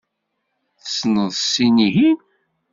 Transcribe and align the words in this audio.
Tessneḍ 0.83 1.31
sin-ihin? 1.39 2.17